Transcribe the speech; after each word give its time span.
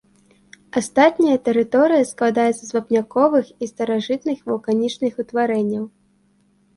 Астатняя 0.79 1.37
тэрыторыя 1.49 2.07
складаецца 2.11 2.55
з 2.65 2.71
вапняковых 2.77 3.45
і 3.65 3.67
старажытных 3.73 4.39
вулканічных 4.53 5.13
утварэнняў. 5.25 5.85